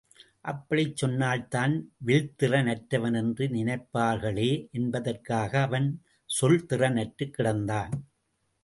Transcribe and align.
அப்படிச் 0.41 0.95
சொன்னால் 0.95 1.43
தான் 1.47 1.75
வில்திறன் 2.05 2.69
அற்றவன் 2.69 3.13
என்று 3.13 3.47
நினைப்பார்களே 3.47 4.51
என்பதற்காக 4.71 5.61
அவன் 5.61 5.89
சொல்திறன் 6.29 6.99
அற்றுக் 6.99 7.35
கிடந்தான். 7.37 7.93